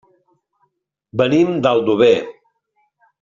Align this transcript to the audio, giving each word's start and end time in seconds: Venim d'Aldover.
Venim 1.21 1.53
d'Aldover. 1.67 2.13